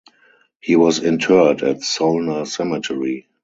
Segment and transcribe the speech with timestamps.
[0.59, 3.27] He was interred at Solna Cemetery.